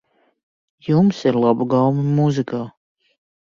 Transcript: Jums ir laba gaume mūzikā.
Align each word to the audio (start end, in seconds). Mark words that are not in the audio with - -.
Jums 0.87 1.19
ir 1.31 1.37
laba 1.43 1.67
gaume 1.75 2.07
mūzikā. 2.21 2.63